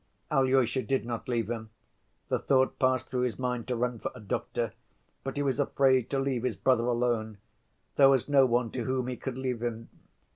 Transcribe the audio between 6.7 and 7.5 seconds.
alone: